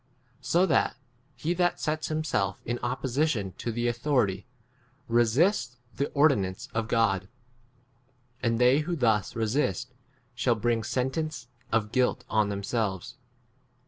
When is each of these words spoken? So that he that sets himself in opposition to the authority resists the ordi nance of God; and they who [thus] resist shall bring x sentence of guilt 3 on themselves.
So 0.41 0.65
that 0.65 0.95
he 1.35 1.53
that 1.53 1.79
sets 1.79 2.07
himself 2.07 2.59
in 2.65 2.79
opposition 2.81 3.51
to 3.59 3.71
the 3.71 3.87
authority 3.87 4.47
resists 5.07 5.77
the 5.95 6.07
ordi 6.15 6.39
nance 6.39 6.69
of 6.73 6.87
God; 6.87 7.27
and 8.41 8.57
they 8.57 8.79
who 8.79 8.95
[thus] 8.95 9.35
resist 9.35 9.93
shall 10.33 10.55
bring 10.55 10.79
x 10.79 10.89
sentence 10.89 11.49
of 11.71 11.91
guilt 11.91 12.21
3 12.21 12.25
on 12.31 12.49
themselves. 12.49 13.17